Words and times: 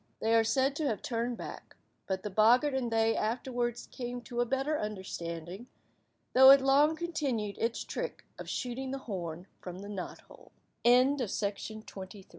They 0.19 0.33
are 0.33 0.43
said 0.43 0.75
to 0.77 0.87
have 0.87 1.03
turned 1.03 1.37
back, 1.37 1.75
but 2.07 2.23
the 2.23 2.31
boggart 2.31 2.73
and 2.73 2.89
they 2.91 3.15
afterwards 3.15 3.87
came 3.91 4.19
to 4.21 4.41
a 4.41 4.47
better 4.47 4.79
understanding, 4.79 5.67
though 6.33 6.49
it 6.49 6.59
long 6.59 6.95
continued 6.95 7.59
its 7.59 7.83
trick 7.83 8.25
of 8.39 8.49
shooting 8.49 8.89
the 8.89 8.97
horn 9.05 9.45
from 9.59 9.77
the 9.81 9.91